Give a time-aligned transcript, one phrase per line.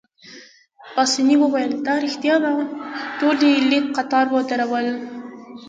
[0.93, 2.51] پاسیني وویل: دا ريښتیا ده،
[3.19, 4.87] ټول يې لیک قطار ودرول.